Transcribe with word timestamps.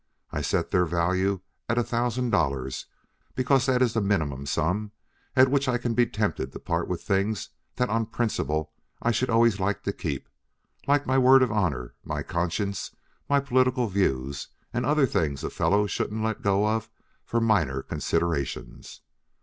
I 0.31 0.41
set 0.41 0.71
their 0.71 0.85
value 0.85 1.41
at 1.69 1.77
a 1.77 1.83
thousand 1.83 2.31
dollars 2.31 2.87
because 3.35 3.67
that 3.67 3.83
is 3.83 3.93
the 3.93 4.01
minimum 4.01 4.47
sum 4.47 4.93
at 5.35 5.47
which 5.51 5.67
I 5.67 5.77
can 5.77 5.93
be 5.93 6.07
tempted 6.07 6.51
to 6.51 6.59
part 6.59 6.87
with 6.87 7.03
things 7.03 7.49
that 7.75 7.87
on 7.91 8.07
principle 8.07 8.73
I 9.03 9.11
should 9.11 9.29
always 9.29 9.59
like 9.59 9.83
to 9.83 9.93
keep 9.93 10.27
like 10.87 11.05
my 11.05 11.19
word 11.19 11.43
of 11.43 11.51
honor, 11.51 11.93
my 12.03 12.23
conscience, 12.23 12.95
my 13.29 13.39
political 13.39 13.85
views, 13.89 14.47
and 14.73 14.87
other 14.87 15.05
things 15.05 15.43
a 15.43 15.51
fellow 15.51 15.85
shouldn't 15.85 16.23
let 16.23 16.41
go 16.41 16.65
of 16.67 16.89
for 17.23 17.39
minor 17.39 17.83
considerations. 17.83 19.01